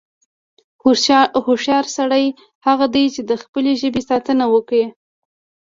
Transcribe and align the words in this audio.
هوښیار 1.45 1.85
سړی 1.97 2.25
هغه 2.67 2.85
دی، 2.93 3.05
چې 3.15 3.21
د 3.29 3.31
خپلې 3.43 3.71
ژبې 3.81 4.01
ساتنه 4.09 4.45
وکړي. 4.53 4.85